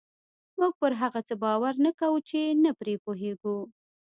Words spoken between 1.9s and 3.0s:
کوو چې نه پرې